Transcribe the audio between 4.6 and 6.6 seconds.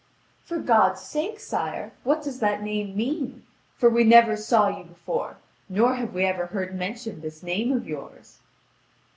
you before, nor have we ever